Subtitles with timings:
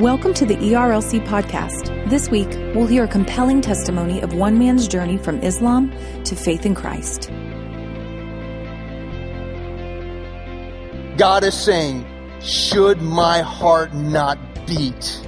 [0.00, 2.10] Welcome to the ERLC podcast.
[2.10, 5.92] This week, we'll hear a compelling testimony of one man's journey from Islam
[6.24, 7.30] to faith in Christ.
[11.16, 12.04] God is saying,
[12.40, 14.36] should my heart not
[14.66, 15.24] beat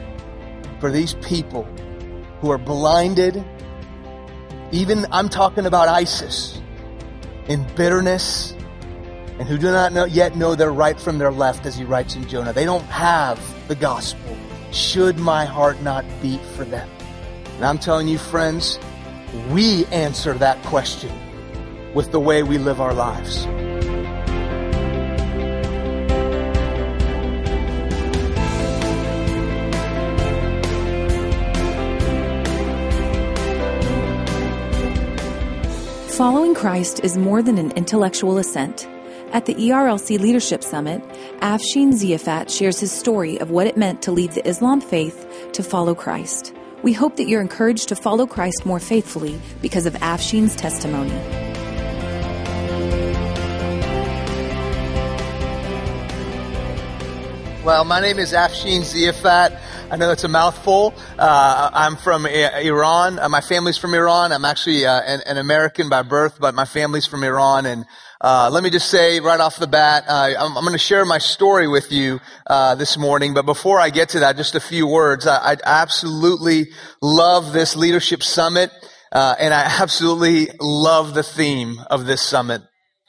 [0.80, 1.62] for these people
[2.40, 3.44] who are blinded?
[4.72, 6.60] Even I'm talking about ISIS
[7.46, 8.50] in bitterness
[9.38, 12.16] and who do not know, yet know their right from their left, as he writes
[12.16, 12.52] in Jonah.
[12.52, 13.38] They don't have
[13.68, 14.36] the gospel.
[14.76, 16.86] Should my heart not beat for them?
[17.54, 18.78] And I'm telling you, friends,
[19.48, 21.10] we answer that question
[21.94, 23.46] with the way we live our lives.
[36.18, 38.86] Following Christ is more than an intellectual assent.
[39.32, 41.02] At the ERLC Leadership Summit,
[41.46, 45.62] Afshin Ziafat shares his story of what it meant to leave the Islam faith to
[45.62, 46.52] follow Christ.
[46.82, 51.14] We hope that you're encouraged to follow Christ more faithfully because of Afshin's testimony.
[57.64, 59.56] Well, my name is Afshin Ziafat.
[59.88, 60.94] I know that's a mouthful.
[61.16, 63.20] Uh, I'm from Iran.
[63.20, 64.32] Uh, my family's from Iran.
[64.32, 67.66] I'm actually uh, an, an American by birth, but my family's from Iran.
[67.66, 67.86] And
[68.20, 71.04] uh, let me just say right off the bat, uh, I'm, I'm going to share
[71.04, 73.34] my story with you uh, this morning.
[73.34, 75.26] But before I get to that, just a few words.
[75.26, 76.68] I, I absolutely
[77.02, 78.70] love this leadership summit,
[79.12, 82.62] uh, and I absolutely love the theme of this summit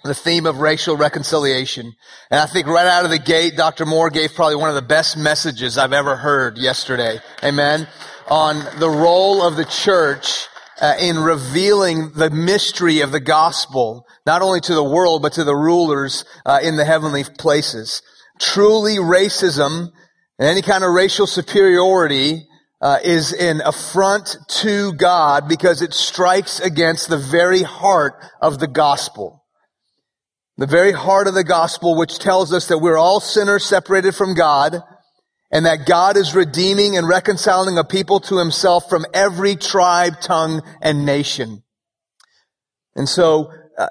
[0.03, 1.94] the theme of racial reconciliation.
[2.31, 3.85] And I think right out of the gate, Dr.
[3.85, 7.19] Moore gave probably one of the best messages I've ever heard yesterday.
[7.44, 7.88] Amen.
[8.28, 10.47] On the role of the church
[10.81, 15.44] uh, in revealing the mystery of the gospel, not only to the world, but to
[15.44, 18.02] the rulers uh, in the heavenly places.
[18.39, 19.92] Truly racism
[20.39, 22.47] and any kind of racial superiority
[22.80, 28.68] uh, is an affront to God because it strikes against the very heart of the
[28.68, 29.44] gospel.
[30.57, 34.35] The very heart of the gospel, which tells us that we're all sinners separated from
[34.35, 34.81] God,
[35.52, 40.62] and that God is redeeming and reconciling a people to himself from every tribe, tongue,
[40.81, 41.63] and nation.
[42.96, 43.88] And so, uh,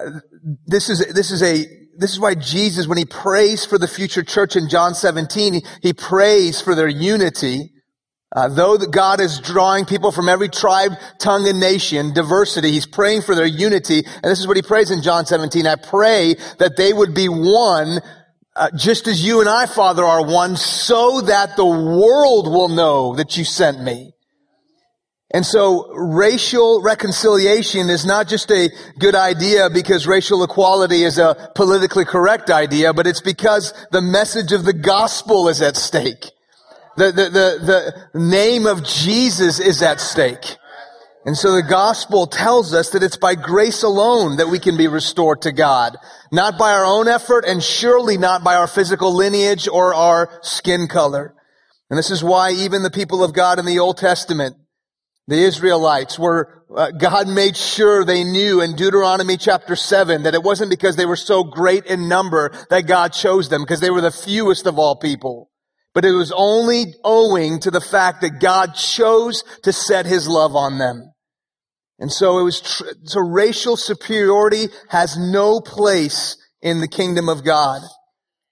[0.65, 1.65] this is, this is a,
[1.97, 5.65] this is why Jesus, when he prays for the future church in John 17, he,
[5.81, 7.71] he prays for their unity.
[8.35, 12.85] Uh, though that God is drawing people from every tribe, tongue, and nation, diversity, He's
[12.85, 14.03] praying for their unity.
[14.05, 15.65] And this is what He prays in John 17.
[15.65, 18.01] I pray that they would be one,
[18.57, 23.15] uh, just as you and I, Father, are one, so that the world will know
[23.15, 24.13] that you sent me.
[25.31, 31.51] And so racial reconciliation is not just a good idea because racial equality is a
[31.53, 36.31] politically correct idea, but it's because the message of the gospel is at stake.
[36.95, 40.57] The, the, the, the name of Jesus is at stake.
[41.27, 44.87] And so the gospel tells us that it's by grace alone that we can be
[44.87, 45.97] restored to God.
[46.31, 50.87] Not by our own effort and surely not by our physical lineage or our skin
[50.87, 51.35] color.
[51.89, 54.55] And this is why even the people of God in the Old Testament,
[55.27, 60.43] the Israelites were, uh, God made sure they knew in Deuteronomy chapter 7 that it
[60.43, 63.99] wasn't because they were so great in number that God chose them, because they were
[63.99, 65.49] the fewest of all people.
[65.93, 70.55] But it was only owing to the fact that God chose to set his love
[70.55, 71.11] on them.
[71.99, 77.43] And so it was, tr- so racial superiority has no place in the kingdom of
[77.43, 77.81] God.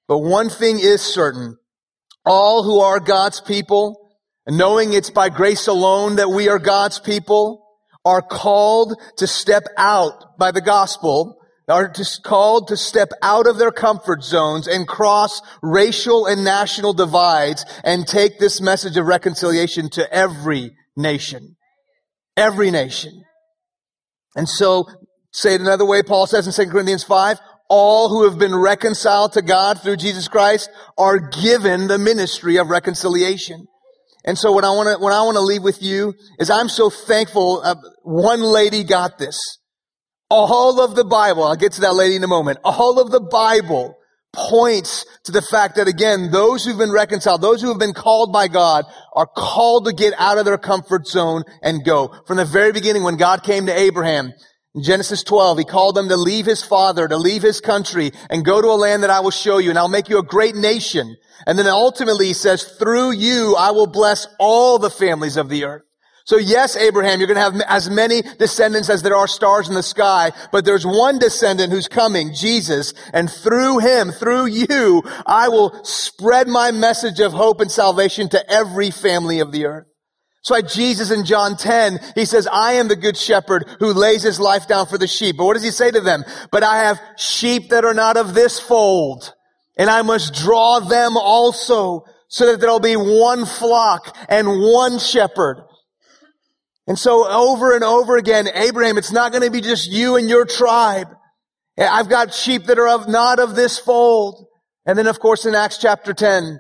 [0.08, 1.58] But one thing is certain.
[2.26, 4.12] All who are God's people,
[4.48, 7.64] knowing it's by grace alone that we are God's people,
[8.04, 13.58] are called to step out by the gospel are just called to step out of
[13.58, 19.90] their comfort zones and cross racial and national divides and take this message of reconciliation
[19.90, 21.56] to every nation.
[22.38, 23.25] Every nation.
[24.36, 24.88] And so,
[25.32, 29.34] say it another way, Paul says in 2 Corinthians 5, all who have been reconciled
[29.34, 33.66] to God through Jesus Christ are given the ministry of reconciliation.
[34.24, 36.70] And so what I want to, what I want to leave with you is I'm
[36.70, 39.38] so thankful uh, one lady got this.
[40.30, 42.60] All of the Bible, I'll get to that lady in a moment.
[42.64, 43.95] All of the Bible
[44.36, 48.32] points to the fact that again, those who've been reconciled, those who have been called
[48.32, 52.14] by God are called to get out of their comfort zone and go.
[52.28, 54.34] From the very beginning, when God came to Abraham,
[54.76, 58.44] in Genesis 12, he called them to leave his father, to leave his country, and
[58.44, 60.56] go to a land that I will show you, and I'll make you a great
[60.56, 61.16] nation.
[61.48, 65.64] And then ultimately he says, through you, I will bless all the families of the
[65.64, 65.84] earth.
[66.26, 69.76] So yes, Abraham, you're going to have as many descendants as there are stars in
[69.76, 75.50] the sky, but there's one descendant who's coming, Jesus, and through him, through you, I
[75.50, 79.86] will spread my message of hope and salvation to every family of the earth.
[80.48, 84.40] Why Jesus in John 10, he says, I am the good shepherd who lays his
[84.40, 85.38] life down for the sheep.
[85.38, 86.24] But what does he say to them?
[86.52, 89.34] But I have sheep that are not of this fold,
[89.78, 95.64] and I must draw them also so that there'll be one flock and one shepherd.
[96.88, 100.30] And so over and over again, Abraham, it's not going to be just you and
[100.30, 101.08] your tribe.
[101.78, 104.48] Eh, I've got sheep that are of, not of this fold.
[104.86, 106.60] And then of course in Acts chapter 10,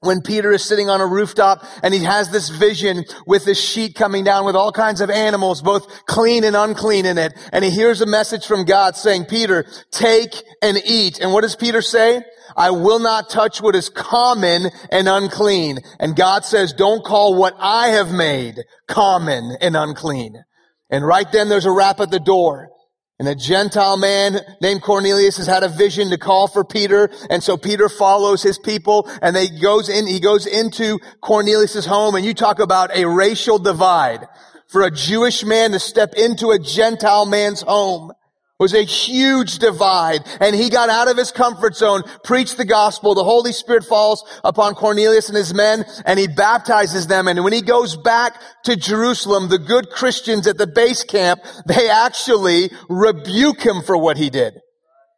[0.00, 3.94] when Peter is sitting on a rooftop and he has this vision with this sheet
[3.94, 7.32] coming down with all kinds of animals, both clean and unclean in it.
[7.52, 11.18] And he hears a message from God saying, Peter, take and eat.
[11.20, 12.22] And what does Peter say?
[12.56, 15.78] I will not touch what is common and unclean.
[16.00, 20.42] And God says, don't call what I have made common and unclean.
[20.90, 22.70] And right then there's a rap at the door.
[23.18, 27.10] And a Gentile man named Cornelius has had a vision to call for Peter.
[27.30, 32.14] And so Peter follows his people and they goes in, he goes into Cornelius's home
[32.14, 34.26] and you talk about a racial divide.
[34.68, 38.12] For a Jewish man to step into a Gentile man's home
[38.58, 43.14] was a huge divide and he got out of his comfort zone, preached the gospel.
[43.14, 47.28] The Holy Spirit falls upon Cornelius and his men and he baptizes them.
[47.28, 51.90] And when he goes back to Jerusalem, the good Christians at the base camp, they
[51.90, 54.54] actually rebuke him for what he did.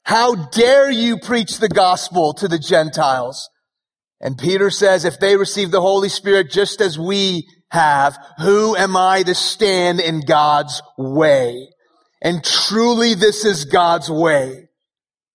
[0.02, 3.48] How dare you preach the gospel to the Gentiles?
[4.20, 8.96] And Peter says, if they receive the Holy Spirit just as we have, who am
[8.96, 11.68] I to stand in God's way?
[12.20, 14.68] And truly this is God's way.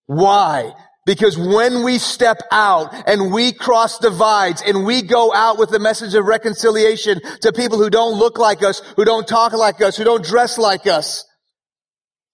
[0.06, 0.74] Why?
[1.06, 5.80] Because when we step out and we cross divides and we go out with the
[5.80, 9.98] message of reconciliation to people who don't look like us, who don't talk like us,
[9.98, 11.26] who don't dress like us,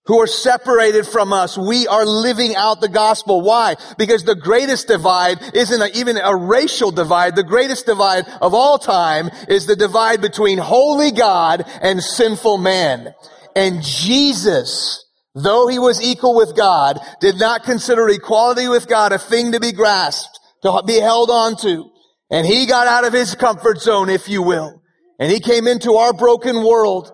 [0.05, 3.41] who are separated from us, we are living out the gospel.
[3.41, 3.75] Why?
[3.97, 7.35] Because the greatest divide isn't a, even a racial divide.
[7.35, 13.13] The greatest divide of all time is the divide between holy God and sinful man.
[13.55, 15.05] And Jesus,
[15.35, 19.59] though he was equal with God, did not consider equality with God a thing to
[19.59, 21.89] be grasped, to be held on to.
[22.31, 24.81] And he got out of his comfort zone, if you will.
[25.19, 27.11] And he came into our broken world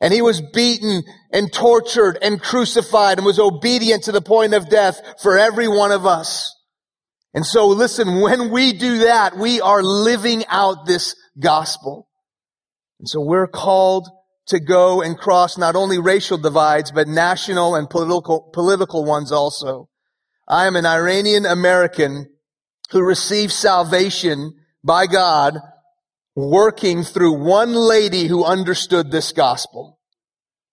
[0.00, 1.02] and he was beaten
[1.32, 5.92] and tortured and crucified and was obedient to the point of death for every one
[5.92, 6.54] of us.
[7.34, 12.08] And so listen, when we do that, we are living out this gospel.
[12.98, 14.08] And so we're called
[14.46, 19.88] to go and cross not only racial divides, but national and political, political ones also.
[20.48, 22.28] I am an Iranian American
[22.90, 24.54] who received salvation
[24.84, 25.58] by God
[26.34, 29.98] working through one lady who understood this gospel.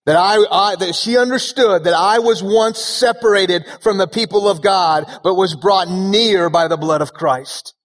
[0.05, 4.61] That I, I, that she understood that I was once separated from the people of
[4.61, 7.75] God, but was brought near by the blood of Christ.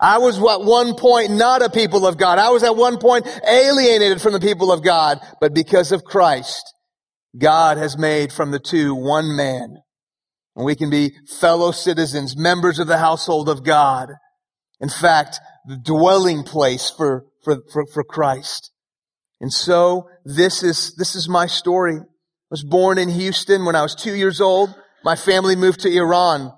[0.00, 2.38] I was at one point not a people of God.
[2.38, 5.20] I was at one point alienated from the people of God.
[5.40, 6.74] But because of Christ,
[7.38, 9.76] God has made from the two one man.
[10.56, 14.08] And we can be fellow citizens, members of the household of God.
[14.80, 18.72] In fact, the dwelling place for, for, for, for Christ.
[19.40, 21.96] And so this is, this is my story.
[21.96, 22.04] I
[22.50, 24.74] was born in Houston when I was two years old.
[25.04, 26.52] My family moved to Iran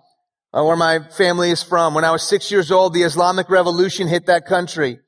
[0.53, 1.95] uh, where my family is from.
[1.95, 4.99] When I was six years old, the Islamic Revolution hit that country.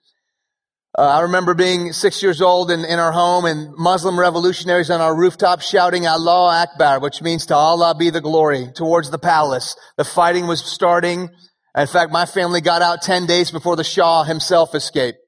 [0.97, 5.01] Uh, I remember being six years old in, in our home and Muslim revolutionaries on
[5.01, 9.77] our rooftop shouting Allah Akbar, which means to Allah be the glory, towards the palace.
[9.97, 11.31] The fighting was starting.
[11.77, 15.19] In fact, my family got out 10 days before the Shah himself escaped.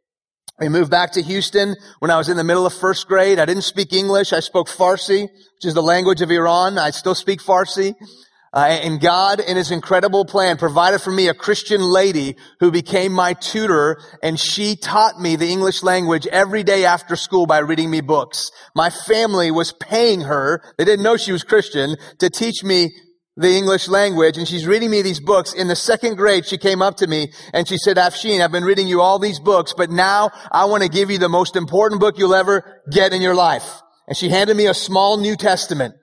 [0.60, 3.38] We moved back to Houston when I was in the middle of first grade.
[3.40, 4.32] I didn't speak English.
[4.32, 6.78] I spoke Farsi, which is the language of Iran.
[6.78, 7.94] I still speak Farsi.
[8.56, 13.12] Uh, and God, in His incredible plan, provided for me a Christian lady who became
[13.12, 17.90] my tutor, and she taught me the English language every day after school by reading
[17.90, 18.50] me books.
[18.74, 22.92] My family was paying her, they didn't know she was Christian, to teach me
[23.36, 25.52] the English language, and she's reading me these books.
[25.52, 28.64] In the second grade, she came up to me and she said, Afshin, I've been
[28.64, 32.00] reading you all these books, but now I want to give you the most important
[32.00, 33.82] book you'll ever get in your life.
[34.08, 35.94] And she handed me a small New Testament.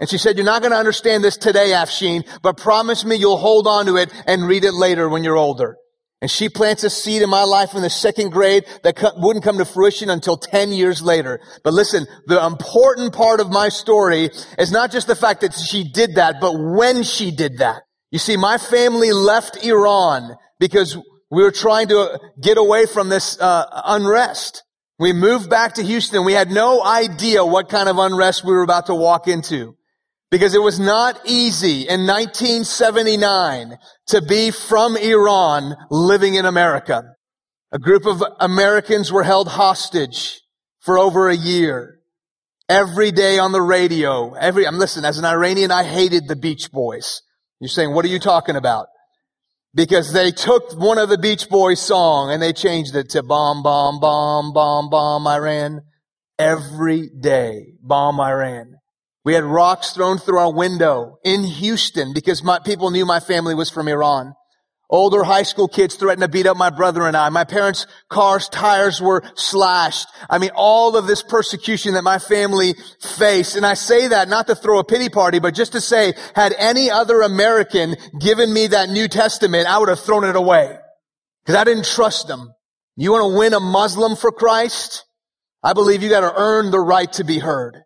[0.00, 3.36] And she said, you're not going to understand this today, Afshin, but promise me you'll
[3.36, 5.76] hold on to it and read it later when you're older.
[6.22, 9.58] And she plants a seed in my life in the second grade that wouldn't come
[9.58, 11.40] to fruition until 10 years later.
[11.64, 15.90] But listen, the important part of my story is not just the fact that she
[15.90, 17.82] did that, but when she did that.
[18.10, 20.96] You see, my family left Iran because
[21.30, 24.62] we were trying to get away from this uh, unrest.
[24.98, 26.24] We moved back to Houston.
[26.24, 29.76] We had no idea what kind of unrest we were about to walk into
[30.30, 33.76] because it was not easy in 1979
[34.08, 37.02] to be from Iran living in America.
[37.72, 40.40] A group of Americans were held hostage
[40.80, 41.98] for over a year.
[42.68, 46.70] Every day on the radio, every, I'm listening, as an Iranian, I hated the Beach
[46.70, 47.22] Boys.
[47.58, 48.86] You're saying, what are you talking about?
[49.74, 53.62] because they took one of the Beach Boys song and they changed it to bomb,
[53.62, 55.82] bomb, bomb, bomb, bomb Iran.
[56.38, 58.76] Every day, bomb Iran.
[59.24, 63.54] We had rocks thrown through our window in Houston because my, people knew my family
[63.54, 64.34] was from Iran.
[64.88, 67.28] Older high school kids threatened to beat up my brother and I.
[67.28, 70.08] My parents' car's tires were slashed.
[70.28, 73.54] I mean, all of this persecution that my family faced.
[73.54, 76.54] And I say that not to throw a pity party, but just to say, had
[76.58, 80.76] any other American given me that New Testament, I would have thrown it away.
[81.44, 82.52] Because I didn't trust them.
[82.96, 85.04] You want to win a Muslim for Christ?
[85.62, 87.76] I believe you got to earn the right to be heard.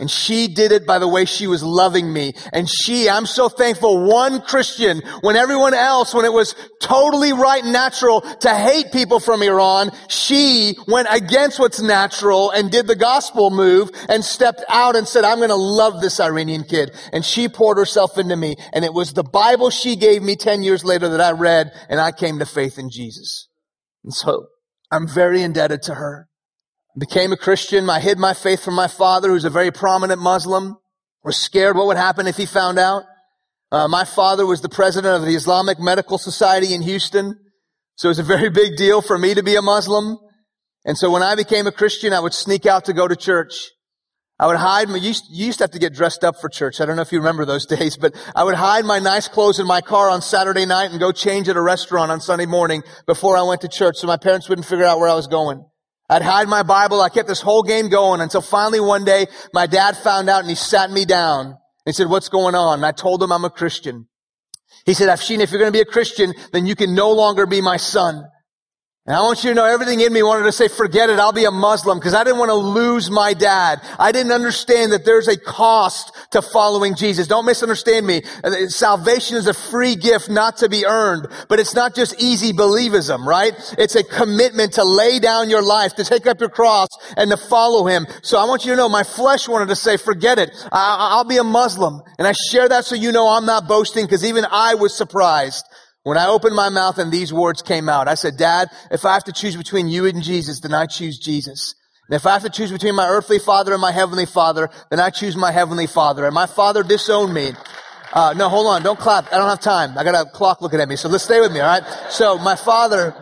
[0.00, 2.32] And she did it by the way she was loving me.
[2.52, 7.62] And she, I'm so thankful, one Christian, when everyone else, when it was totally right
[7.62, 12.96] and natural to hate people from Iran, she went against what's natural and did the
[12.96, 16.90] gospel move and stepped out and said, I'm going to love this Iranian kid.
[17.12, 18.56] And she poured herself into me.
[18.72, 22.00] And it was the Bible she gave me 10 years later that I read and
[22.00, 23.48] I came to faith in Jesus.
[24.02, 24.46] And so
[24.90, 26.28] I'm very indebted to her
[26.98, 27.88] became a Christian.
[27.90, 30.76] I hid my faith from my father, who's a very prominent Muslim.
[31.24, 33.04] Was scared what would happen if he found out.
[33.72, 37.38] Uh, my father was the president of the Islamic Medical Society in Houston.
[37.96, 40.18] So it was a very big deal for me to be a Muslim.
[40.84, 43.54] And so when I became a Christian, I would sneak out to go to church.
[44.38, 46.80] I would hide my, you you used to have to get dressed up for church.
[46.80, 49.60] I don't know if you remember those days, but I would hide my nice clothes
[49.60, 52.82] in my car on Saturday night and go change at a restaurant on Sunday morning
[53.06, 55.64] before I went to church so my parents wouldn't figure out where I was going.
[56.14, 57.00] I'd hide my Bible.
[57.00, 60.48] I kept this whole game going until finally one day my dad found out and
[60.48, 61.58] he sat me down.
[61.86, 62.78] He said, what's going on?
[62.78, 64.06] And I told him I'm a Christian.
[64.86, 67.46] He said, Afshin, if you're going to be a Christian, then you can no longer
[67.46, 68.26] be my son.
[69.06, 71.30] And I want you to know everything in me wanted to say, forget it, I'll
[71.30, 73.82] be a Muslim because I didn't want to lose my dad.
[73.98, 77.26] I didn't understand that there's a cost to following Jesus.
[77.26, 78.22] Don't misunderstand me.
[78.42, 82.54] Uh, salvation is a free gift not to be earned, but it's not just easy
[82.54, 83.52] believism, right?
[83.76, 87.36] It's a commitment to lay down your life, to take up your cross and to
[87.36, 88.06] follow him.
[88.22, 90.50] So I want you to know my flesh wanted to say, forget it.
[90.72, 92.00] I'll be a Muslim.
[92.18, 95.66] And I share that so you know I'm not boasting because even I was surprised
[96.04, 99.14] when I opened my mouth and these words came out, I said, Dad, if I
[99.14, 101.74] have to choose between you and Jesus, then I choose Jesus.
[102.08, 105.00] And if I have to choose between my earthly father and my heavenly father, then
[105.00, 106.26] I choose my heavenly father.
[106.26, 107.52] And my father disowned me.
[108.12, 108.82] Uh, no, hold on.
[108.82, 109.32] Don't clap.
[109.32, 109.96] I don't have time.
[109.96, 110.96] I got a clock looking at me.
[110.96, 111.82] So let's stay with me, all right?
[112.10, 113.14] So my father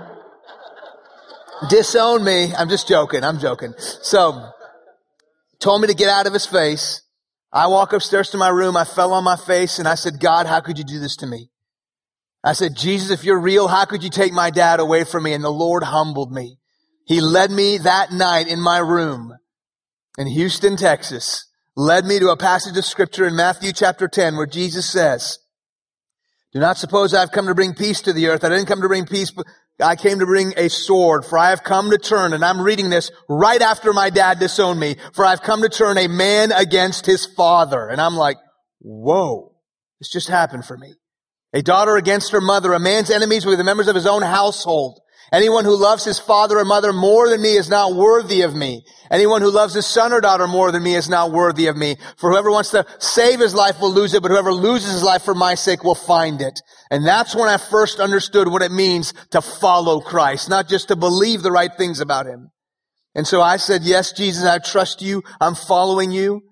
[1.71, 2.53] disowned me.
[2.53, 3.23] I'm just joking.
[3.23, 3.75] I'm joking.
[3.79, 4.51] So
[5.61, 7.03] told me to get out of his face.
[7.53, 8.77] I walk upstairs to my room.
[8.77, 11.29] I fell on my face and I said, God, how could you do this to
[11.29, 11.52] me?
[12.45, 15.33] I said, Jesus, if you're real, how could you take my dad away from me?
[15.33, 16.59] And the Lord humbled me.
[17.07, 19.35] He led me that night in my room
[20.19, 21.47] in Houston, Texas,
[21.77, 25.39] led me to a passage of scripture in Matthew chapter 10 where Jesus says,
[26.53, 28.45] do not suppose I've come to bring peace to the earth.
[28.45, 29.47] I didn't come to bring peace, but
[29.81, 32.91] I came to bring a sword, for I have come to turn, and I'm reading
[32.91, 37.07] this right after my dad disowned me, for I've come to turn a man against
[37.07, 37.89] his father.
[37.89, 38.37] And I'm like,
[38.81, 39.55] whoa,
[39.99, 40.93] this just happened for me.
[41.55, 42.73] A daughter against her mother.
[42.73, 45.01] A man's enemies will be the members of his own household.
[45.33, 48.85] Anyone who loves his father or mother more than me is not worthy of me.
[49.11, 51.97] Anyone who loves his son or daughter more than me is not worthy of me.
[52.19, 55.23] For whoever wants to save his life will lose it, but whoever loses his life
[55.23, 56.61] for my sake will find it.
[56.91, 60.97] And that's when I first understood what it means to follow Christ, not just to
[60.97, 62.51] believe the right things about him.
[63.15, 65.23] And so I said, yes, Jesus, I trust you.
[65.41, 66.43] I'm following you.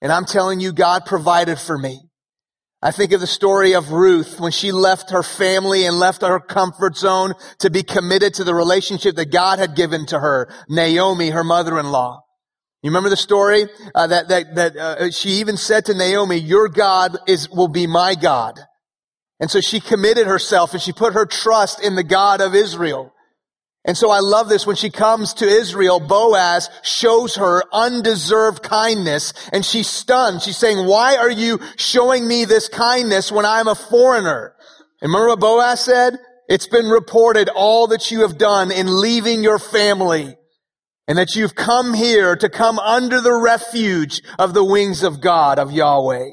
[0.00, 2.00] And I'm telling you, God provided for me.
[2.84, 6.38] I think of the story of Ruth when she left her family and left her
[6.38, 11.30] comfort zone to be committed to the relationship that God had given to her, Naomi,
[11.30, 12.22] her mother-in-law.
[12.82, 16.68] You remember the story uh, that that that uh, she even said to Naomi, "Your
[16.68, 18.60] God is will be my God,"
[19.40, 23.13] and so she committed herself and she put her trust in the God of Israel.
[23.86, 24.66] And so I love this.
[24.66, 30.40] When she comes to Israel, Boaz shows her undeserved kindness and she's stunned.
[30.40, 34.54] She's saying, why are you showing me this kindness when I'm a foreigner?
[35.02, 36.18] And remember what Boaz said?
[36.48, 40.36] It's been reported all that you have done in leaving your family
[41.06, 45.58] and that you've come here to come under the refuge of the wings of God,
[45.58, 46.24] of Yahweh.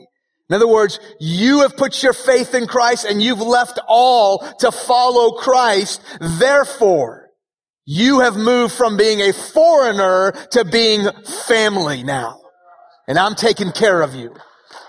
[0.50, 4.72] In other words, you have put your faith in Christ and you've left all to
[4.72, 6.01] follow Christ.
[6.20, 7.20] Therefore,
[7.93, 11.10] You have moved from being a foreigner to being
[11.45, 12.39] family now.
[13.05, 14.33] And I'm taking care of you.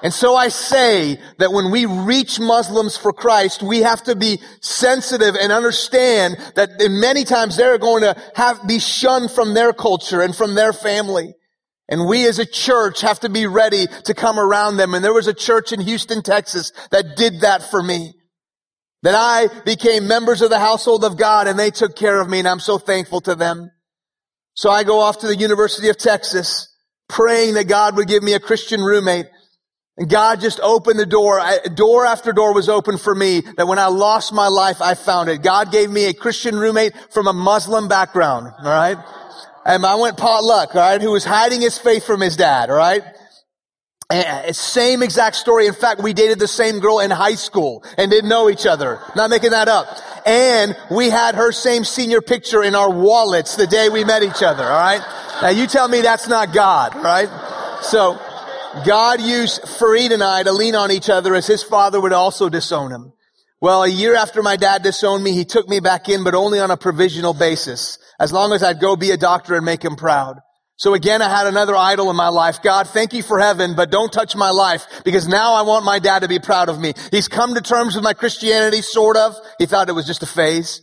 [0.04, 4.38] And so I say that when we reach Muslims for Christ, we have to be
[4.61, 9.73] sensitive and understand that in many times they're going to have, be shunned from their
[9.73, 11.35] culture and from their family.
[11.88, 14.94] And we as a church have to be ready to come around them.
[14.94, 18.14] And there was a church in Houston, Texas that did that for me.
[19.02, 22.38] That I became members of the household of God and they took care of me
[22.38, 23.71] and I'm so thankful to them.
[24.54, 26.68] So I go off to the University of Texas
[27.09, 29.26] praying that God would give me a Christian roommate.
[29.99, 31.38] And God just opened the door.
[31.38, 34.94] I, door after door was open for me that when I lost my life, I
[34.94, 35.42] found it.
[35.42, 38.47] God gave me a Christian roommate from a Muslim background.
[38.59, 38.97] All right.
[39.66, 40.75] And I went potluck.
[40.75, 41.00] All right.
[41.00, 42.71] Who was hiding his faith from his dad.
[42.71, 43.02] All right.
[44.12, 45.66] And same exact story.
[45.66, 49.00] In fact, we dated the same girl in high school and didn't know each other.
[49.16, 49.87] Not making that up.
[50.26, 54.42] And we had her same senior picture in our wallets the day we met each
[54.42, 54.64] other.
[54.64, 55.00] All right.
[55.40, 56.95] Now you tell me that's not God.
[56.97, 57.28] right?
[57.83, 58.21] So
[58.85, 62.50] God used Farid and I to lean on each other as his father would also
[62.50, 63.14] disown him.
[63.62, 66.59] Well, a year after my dad disowned me, he took me back in, but only
[66.59, 69.97] on a provisional basis, as long as I'd go be a doctor and make him
[69.97, 70.40] proud.
[70.76, 72.62] So again, I had another idol in my life.
[72.62, 75.99] God, thank you for heaven, but don't touch my life because now I want my
[75.99, 76.93] dad to be proud of me.
[77.11, 79.37] He's come to terms with my Christianity, sort of.
[79.59, 80.83] He thought it was just a phase.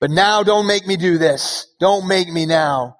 [0.00, 1.66] But now don't make me do this.
[1.80, 2.96] Don't make me now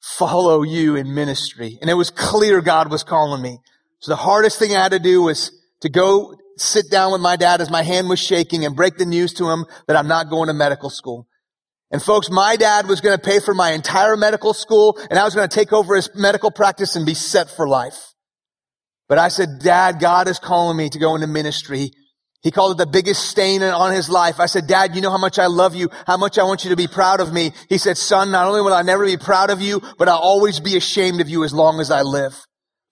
[0.00, 1.78] follow you in ministry.
[1.80, 3.58] And it was clear God was calling me.
[3.98, 7.36] So the hardest thing I had to do was to go sit down with my
[7.36, 10.30] dad as my hand was shaking and break the news to him that I'm not
[10.30, 11.26] going to medical school.
[11.90, 15.24] And folks, my dad was going to pay for my entire medical school and I
[15.24, 18.12] was going to take over his medical practice and be set for life.
[19.08, 21.92] But I said, dad, God is calling me to go into ministry.
[22.42, 24.38] He called it the biggest stain on his life.
[24.38, 26.70] I said, Dad, you know how much I love you, how much I want you
[26.70, 27.50] to be proud of me.
[27.68, 30.60] He said, Son, not only will I never be proud of you, but I'll always
[30.60, 32.36] be ashamed of you as long as I live.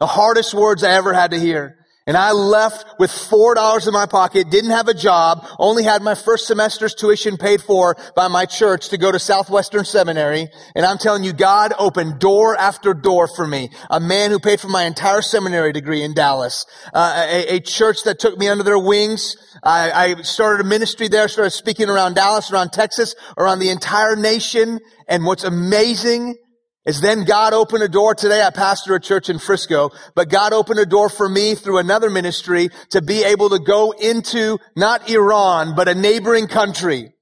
[0.01, 1.77] The hardest words I ever had to hear.
[2.07, 6.03] And I left with four dollars in my pocket, didn't have a job, only had
[6.03, 10.49] my first semester's tuition paid for by my church to go to Southwestern Seminary.
[10.75, 13.71] And I'm telling you, God opened door after door for me.
[13.89, 16.67] A man who paid for my entire seminary degree in Dallas.
[16.93, 19.37] Uh, a, a, church that took me under their wings.
[19.63, 24.15] I, I started a ministry there, started speaking around Dallas, around Texas, around the entire
[24.15, 24.81] nation.
[25.09, 26.37] And what's amazing
[26.85, 28.43] is then God opened a door today.
[28.43, 32.11] I pastor a church in Frisco, but God opened a door for me through another
[32.11, 37.14] ministry to be able to go into not Iran, but a neighboring country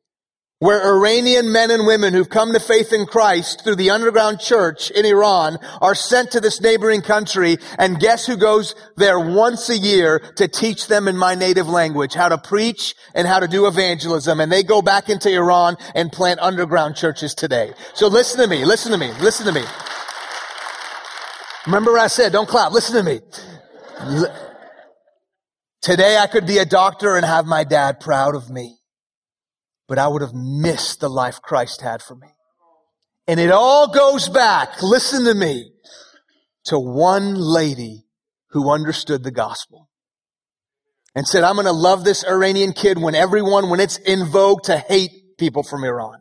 [0.62, 4.92] where Iranian men and women who've come to faith in Christ through the underground church
[4.92, 9.77] in Iran are sent to this neighboring country and guess who goes there once a
[9.77, 13.66] year to teach them in my native language how to preach and how to do
[13.66, 17.72] evangelism and they go back into Iran and plant underground churches today.
[17.94, 19.64] So listen to me, listen to me, listen to me.
[21.66, 23.20] Remember I said, don't clap, listen to me.
[25.81, 28.79] Today I could be a doctor and have my dad proud of me
[29.92, 32.28] but I would have missed the life Christ had for me.
[33.26, 35.70] And it all goes back, listen to me,
[36.64, 38.07] to one lady
[38.52, 39.90] who understood the gospel
[41.14, 44.62] and said, I'm going to love this Iranian kid when everyone, when it's in vogue
[44.62, 46.20] to hate people from Iran.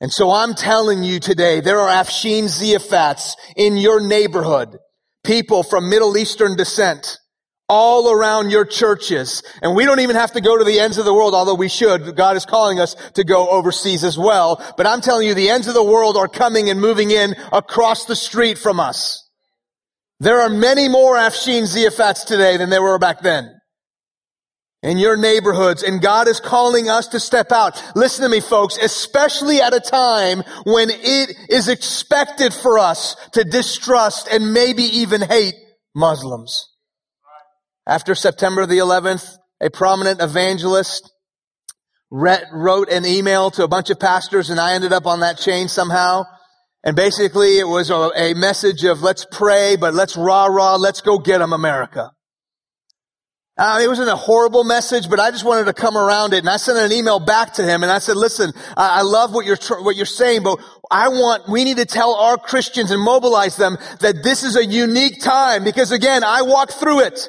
[0.00, 4.78] And so I'm telling you today, there are Afshin Ziafats in your neighborhood,
[5.22, 7.18] people from Middle Eastern descent
[7.72, 9.42] all around your churches.
[9.62, 11.70] And we don't even have to go to the ends of the world, although we
[11.70, 12.14] should.
[12.14, 14.62] God is calling us to go overseas as well.
[14.76, 18.04] But I'm telling you, the ends of the world are coming and moving in across
[18.04, 19.26] the street from us.
[20.20, 23.50] There are many more Afshin Ziafats today than there were back then.
[24.82, 27.82] In your neighborhoods, and God is calling us to step out.
[27.96, 33.44] Listen to me folks, especially at a time when it is expected for us to
[33.44, 35.54] distrust and maybe even hate
[35.94, 36.71] Muslims.
[37.86, 41.10] After September the 11th, a prominent evangelist
[42.10, 45.68] wrote an email to a bunch of pastors and I ended up on that chain
[45.68, 46.24] somehow.
[46.84, 51.18] And basically it was a, message of let's pray, but let's rah rah, let's go
[51.18, 52.10] get them America.
[53.58, 56.38] Uh, it wasn't a horrible message, but I just wanted to come around it.
[56.38, 59.34] And I sent an email back to him and I said, listen, I, I love
[59.34, 60.58] what you're, tr- what you're saying, but
[60.90, 64.64] I want, we need to tell our Christians and mobilize them that this is a
[64.64, 67.28] unique time because again, I walked through it.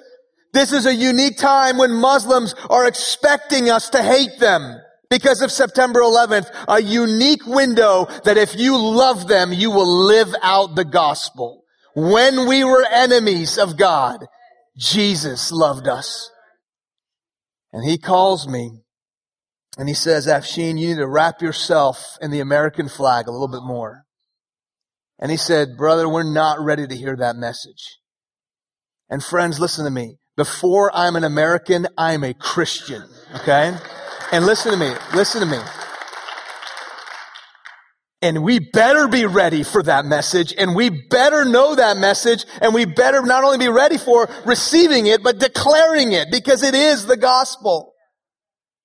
[0.54, 5.52] This is a unique time when Muslims are expecting us to hate them because of
[5.52, 10.86] September 11th, a unique window that if you love them, you will live out the
[10.86, 11.64] gospel.
[11.96, 14.26] When we were enemies of God,
[14.78, 16.32] Jesus loved us.
[17.72, 18.84] And he calls me
[19.78, 23.48] And he says, Afshin, you need to wrap yourself in the American flag a little
[23.48, 24.06] bit more.
[25.20, 27.98] And he said, brother, we're not ready to hear that message.
[29.10, 30.18] And friends, listen to me.
[30.36, 33.04] Before I'm an American, I'm a Christian.
[33.36, 33.76] Okay?
[34.32, 34.94] And listen to me.
[35.14, 35.60] Listen to me.
[38.24, 42.74] And we better be ready for that message and we better know that message and
[42.74, 47.06] we better not only be ready for receiving it, but declaring it because it is
[47.06, 47.94] the gospel.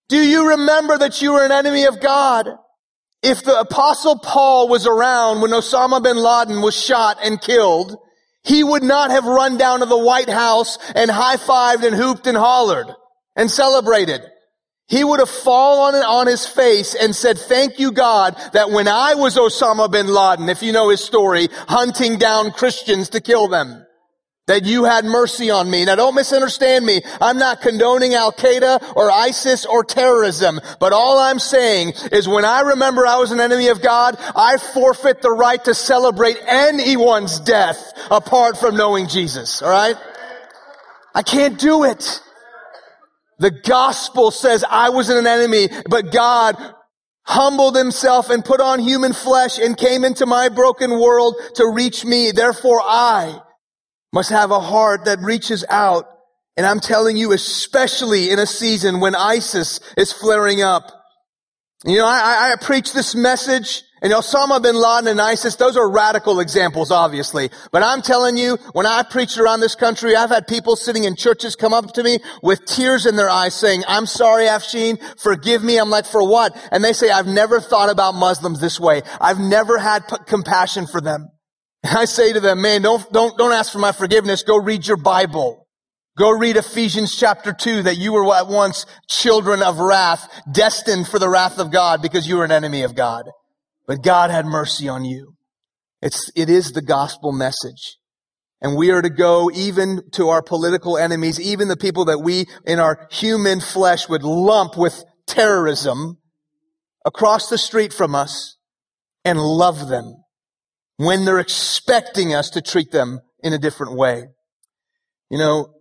[0.08, 2.48] Do you remember that you were an enemy of God?
[3.22, 7.96] If the apostle Paul was around when Osama bin Laden was shot and killed,
[8.48, 12.36] he would not have run down to the White House and high-fived and hooped and
[12.36, 12.88] hollered
[13.36, 14.22] and celebrated.
[14.88, 19.14] He would have fallen on his face and said, thank you God that when I
[19.14, 23.84] was Osama bin Laden, if you know his story, hunting down Christians to kill them,
[24.48, 25.84] that you had mercy on me.
[25.84, 27.02] Now don't misunderstand me.
[27.20, 32.46] I'm not condoning Al Qaeda or ISIS or terrorism, but all I'm saying is when
[32.46, 37.38] I remember I was an enemy of God, I forfeit the right to celebrate anyone's
[37.40, 39.62] death apart from knowing Jesus.
[39.62, 39.96] All right?
[41.14, 42.22] I can't do it.
[43.38, 46.56] The gospel says I was an enemy, but God
[47.22, 52.06] humbled himself and put on human flesh and came into my broken world to reach
[52.06, 52.30] me.
[52.30, 53.42] Therefore I
[54.12, 56.06] must have a heart that reaches out.
[56.56, 60.90] And I'm telling you, especially in a season when ISIS is flaring up.
[61.84, 65.90] You know, I, I preach this message and Osama bin Laden and ISIS, those are
[65.90, 67.50] radical examples, obviously.
[67.72, 71.16] But I'm telling you, when I preached around this country, I've had people sitting in
[71.16, 75.64] churches come up to me with tears in their eyes saying, I'm sorry, Afshin, forgive
[75.64, 75.78] me.
[75.78, 76.56] I'm like, for what?
[76.70, 79.02] And they say, I've never thought about Muslims this way.
[79.20, 81.28] I've never had p- compassion for them.
[81.84, 84.42] I say to them, man, don't, don't, don't ask for my forgiveness.
[84.42, 85.66] Go read your Bible.
[86.16, 91.20] Go read Ephesians chapter 2 that you were at once children of wrath, destined for
[91.20, 93.24] the wrath of God because you were an enemy of God.
[93.86, 95.34] But God had mercy on you.
[96.02, 97.98] It's, it is the gospel message.
[98.60, 102.46] And we are to go even to our political enemies, even the people that we
[102.66, 106.18] in our human flesh would lump with terrorism
[107.04, 108.56] across the street from us
[109.24, 110.17] and love them
[110.98, 114.26] when they're expecting us to treat them in a different way.
[115.30, 115.74] You know,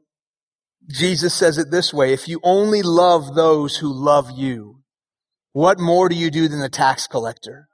[0.90, 4.82] Jesus says it this way, if you only love those who love you,
[5.52, 7.68] what more do you do than the tax collector?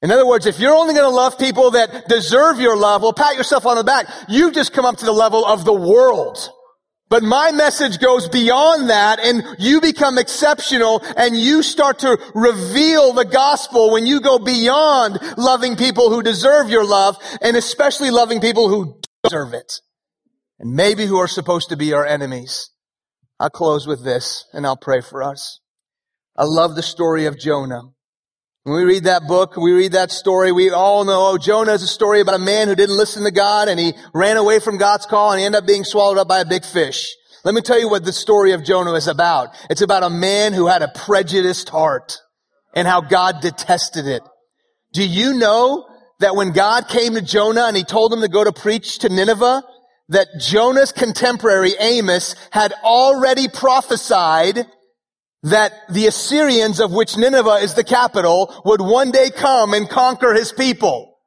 [0.00, 3.12] In other words, if you're only going to love people that deserve your love, well,
[3.12, 4.06] pat yourself on the back.
[4.28, 6.38] You've just come up to the level of the world.
[7.10, 13.12] But my message goes beyond that and you become exceptional and you start to reveal
[13.12, 18.40] the gospel when you go beyond loving people who deserve your love and especially loving
[18.40, 19.80] people who deserve it.
[20.60, 22.70] And maybe who are supposed to be our enemies.
[23.40, 25.58] I'll close with this and I'll pray for us.
[26.36, 27.82] I love the story of Jonah.
[28.64, 31.82] When we read that book, we read that story, we all know, oh, Jonah is
[31.82, 34.76] a story about a man who didn't listen to God and he ran away from
[34.76, 37.08] God's call and he ended up being swallowed up by a big fish.
[37.42, 39.48] Let me tell you what the story of Jonah is about.
[39.70, 42.18] It's about a man who had a prejudiced heart
[42.74, 44.22] and how God detested it.
[44.92, 45.86] Do you know
[46.18, 49.08] that when God came to Jonah and he told him to go to preach to
[49.08, 49.62] Nineveh,
[50.10, 54.66] that Jonah's contemporary Amos had already prophesied
[55.42, 60.34] that the Assyrians, of which Nineveh is the capital, would one day come and conquer
[60.34, 61.18] his people.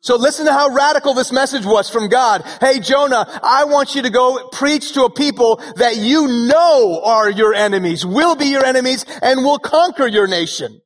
[0.00, 2.42] So listen to how radical this message was from God.
[2.60, 7.28] Hey Jonah, I want you to go preach to a people that you know are
[7.28, 10.80] your enemies, will be your enemies, and will conquer your nation.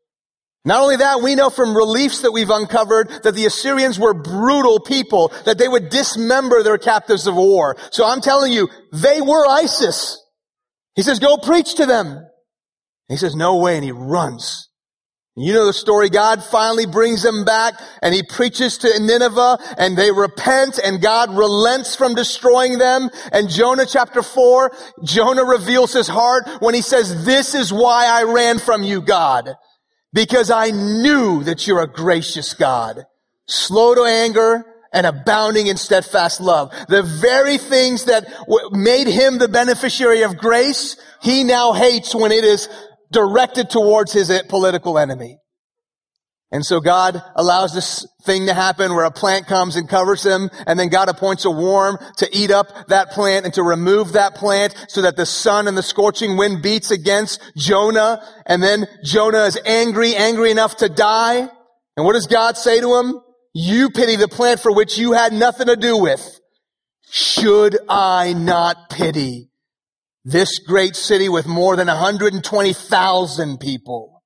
[0.64, 4.80] Not only that, we know from reliefs that we've uncovered that the Assyrians were brutal
[4.80, 7.76] people, that they would dismember their captives of war.
[7.90, 10.24] So I'm telling you, they were ISIS.
[10.94, 12.26] He says, go preach to them.
[13.12, 14.68] He says, no way, and he runs.
[15.34, 16.10] You know the story.
[16.10, 21.34] God finally brings them back and he preaches to Nineveh and they repent and God
[21.34, 23.08] relents from destroying them.
[23.32, 24.72] And Jonah chapter four,
[25.02, 29.54] Jonah reveals his heart when he says, this is why I ran from you, God.
[30.12, 33.02] Because I knew that you're a gracious God,
[33.48, 36.70] slow to anger and abounding in steadfast love.
[36.88, 38.26] The very things that
[38.72, 42.68] made him the beneficiary of grace, he now hates when it is
[43.12, 45.38] directed towards his political enemy.
[46.52, 50.50] And so God allows this thing to happen where a plant comes and covers him,
[50.66, 54.34] and then God appoints a worm to eat up that plant and to remove that
[54.34, 59.44] plant so that the sun and the scorching wind beats against Jonah, and then Jonah
[59.44, 61.48] is angry, angry enough to die.
[61.96, 63.20] And what does God say to him?
[63.54, 66.38] You pity the plant for which you had nothing to do with.
[67.10, 69.51] Should I not pity
[70.24, 74.22] This great city with more than 120,000 people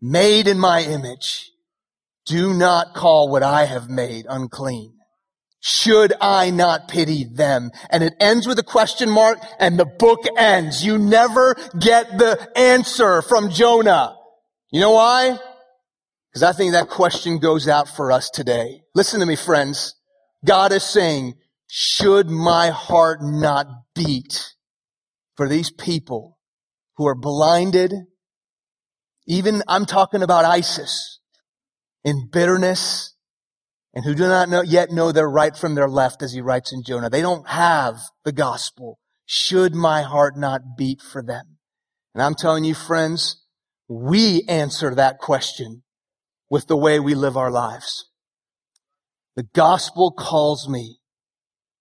[0.00, 1.50] made in my image.
[2.26, 4.92] Do not call what I have made unclean.
[5.60, 7.70] Should I not pity them?
[7.90, 10.84] And it ends with a question mark and the book ends.
[10.84, 14.14] You never get the answer from Jonah.
[14.70, 15.38] You know why?
[16.30, 18.82] Because I think that question goes out for us today.
[18.94, 19.94] Listen to me, friends.
[20.44, 21.34] God is saying,
[21.68, 24.55] should my heart not beat
[25.36, 26.38] for these people
[26.96, 27.92] who are blinded?
[29.26, 31.20] Even I'm talking about ISIS
[32.04, 33.14] in bitterness
[33.96, 36.72] and who do not know, yet know their right from their left, as he writes
[36.72, 37.08] in Jonah.
[37.08, 38.98] They don't have the gospel.
[39.24, 41.56] Should my heart not beat for them?
[42.14, 43.42] And I'm telling you, friends,
[43.88, 45.82] we answer that question
[46.50, 48.10] with the way we live our lives.
[49.34, 50.95] The gospel calls me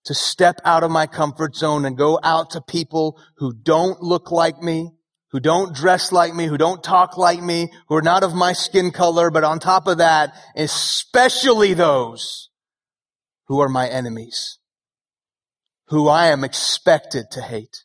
[0.05, 4.31] to step out of my comfort zone and go out to people who don't look
[4.31, 4.91] like me,
[5.31, 8.53] who don't dress like me, who don't talk like me, who are not of my
[8.53, 12.49] skin color, but on top of that, especially those
[13.47, 14.59] who are my enemies,
[15.87, 17.83] who I am expected to hate.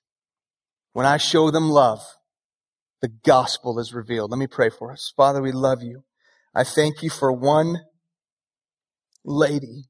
[0.92, 2.00] When I show them love,
[3.00, 4.30] the gospel is revealed.
[4.30, 5.12] Let me pray for us.
[5.16, 6.04] Father, we love you.
[6.54, 7.78] I thank you for one
[9.24, 9.89] lady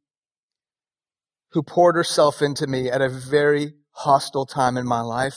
[1.53, 5.37] who poured herself into me at a very hostile time in my life.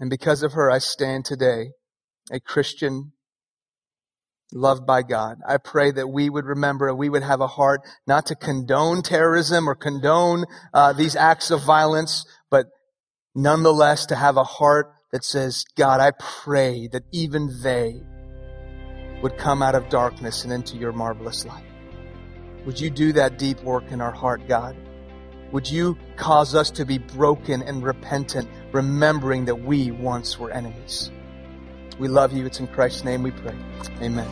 [0.00, 1.70] And because of her, I stand today
[2.30, 3.12] a Christian
[4.52, 5.38] loved by God.
[5.48, 9.02] I pray that we would remember and we would have a heart not to condone
[9.02, 12.66] terrorism or condone uh, these acts of violence, but
[13.34, 18.02] nonetheless to have a heart that says, God, I pray that even they
[19.22, 21.71] would come out of darkness and into your marvelous light.
[22.64, 24.76] Would you do that deep work in our heart, God?
[25.50, 31.10] Would you cause us to be broken and repentant, remembering that we once were enemies?
[31.98, 32.46] We love you.
[32.46, 33.56] It's in Christ's name we pray.
[34.00, 34.28] Amen.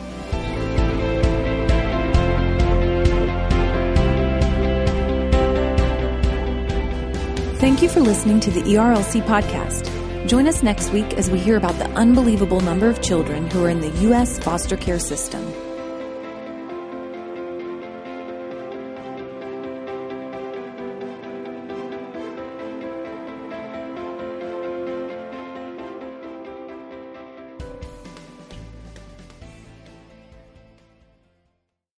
[7.59, 10.27] Thank you for listening to the ERLC podcast.
[10.27, 13.69] Join us next week as we hear about the unbelievable number of children who are
[13.69, 14.39] in the U.S.
[14.39, 15.70] foster care system.